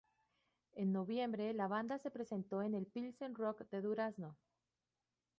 En 0.73 0.91
noviembre, 0.93 1.53
la 1.53 1.67
banda 1.67 1.99
se 1.99 2.09
presentó 2.09 2.63
en 2.63 2.73
el 2.73 2.87
Pilsen 2.87 3.35
Rock 3.35 3.69
de 3.69 3.81
Durazno. 3.83 4.35